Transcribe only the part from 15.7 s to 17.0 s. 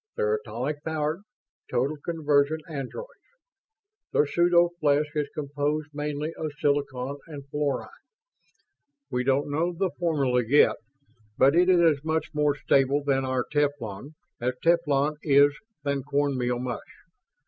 than corn meal mush.